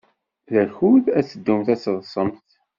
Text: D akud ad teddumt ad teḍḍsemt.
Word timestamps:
D 0.51 0.53
akud 0.63 1.05
ad 1.17 1.25
teddumt 1.29 1.67
ad 1.73 1.79
teḍḍsemt. 1.79 2.49